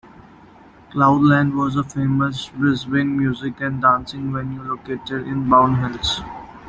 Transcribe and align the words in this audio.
Cloudland 0.89 1.55
was 1.55 1.75
a 1.75 1.83
famous 1.83 2.49
Brisbane 2.49 3.15
music 3.19 3.61
and 3.61 3.83
dancing 3.83 4.33
venue 4.33 4.63
located 4.63 5.27
in 5.27 5.47
Bowen 5.47 5.75
Hills. 5.75 6.21